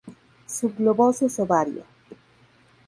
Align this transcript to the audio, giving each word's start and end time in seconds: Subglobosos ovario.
Subglobosos 0.55 1.35
ovario. 1.43 1.83